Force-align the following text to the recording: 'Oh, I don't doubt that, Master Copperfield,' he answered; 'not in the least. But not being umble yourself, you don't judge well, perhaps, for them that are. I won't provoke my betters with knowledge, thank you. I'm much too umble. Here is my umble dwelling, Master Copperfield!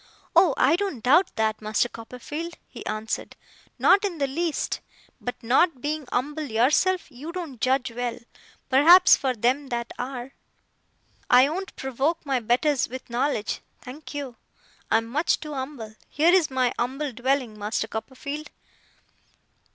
'Oh, 0.35 0.55
I 0.57 0.77
don't 0.77 1.03
doubt 1.03 1.29
that, 1.35 1.61
Master 1.61 1.87
Copperfield,' 1.87 2.57
he 2.67 2.83
answered; 2.87 3.35
'not 3.77 4.03
in 4.03 4.17
the 4.17 4.25
least. 4.25 4.79
But 5.19 5.35
not 5.43 5.79
being 5.79 6.07
umble 6.11 6.45
yourself, 6.49 7.11
you 7.11 7.31
don't 7.31 7.61
judge 7.61 7.91
well, 7.91 8.17
perhaps, 8.67 9.15
for 9.15 9.35
them 9.35 9.67
that 9.67 9.93
are. 9.99 10.33
I 11.29 11.47
won't 11.51 11.75
provoke 11.75 12.25
my 12.25 12.39
betters 12.39 12.89
with 12.89 13.11
knowledge, 13.11 13.61
thank 13.83 14.15
you. 14.15 14.37
I'm 14.89 15.05
much 15.05 15.39
too 15.39 15.53
umble. 15.53 15.93
Here 16.09 16.33
is 16.33 16.49
my 16.49 16.73
umble 16.79 17.11
dwelling, 17.11 17.59
Master 17.59 17.87
Copperfield! 17.87 18.49